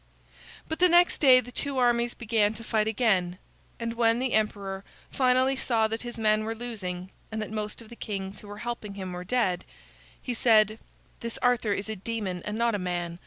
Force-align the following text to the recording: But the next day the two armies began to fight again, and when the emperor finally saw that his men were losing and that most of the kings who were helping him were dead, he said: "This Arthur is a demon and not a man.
But 0.67 0.79
the 0.79 0.89
next 0.89 1.19
day 1.19 1.39
the 1.41 1.51
two 1.51 1.77
armies 1.77 2.15
began 2.15 2.55
to 2.55 2.63
fight 2.63 2.87
again, 2.87 3.37
and 3.79 3.93
when 3.93 4.17
the 4.17 4.33
emperor 4.33 4.83
finally 5.11 5.55
saw 5.55 5.87
that 5.87 6.01
his 6.01 6.17
men 6.17 6.43
were 6.43 6.55
losing 6.55 7.11
and 7.31 7.39
that 7.39 7.51
most 7.51 7.83
of 7.83 7.89
the 7.89 7.95
kings 7.95 8.39
who 8.39 8.47
were 8.47 8.57
helping 8.65 8.95
him 8.95 9.13
were 9.13 9.23
dead, 9.23 9.63
he 10.19 10.33
said: 10.33 10.79
"This 11.19 11.37
Arthur 11.43 11.73
is 11.73 11.87
a 11.87 11.95
demon 11.95 12.41
and 12.47 12.57
not 12.57 12.73
a 12.73 12.79
man. 12.79 13.19